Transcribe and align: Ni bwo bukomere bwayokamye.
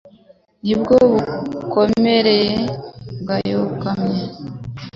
Ni 0.65 0.73
bwo 0.79 0.97
bukomere 1.51 2.37
bwayokamye. 3.21 4.23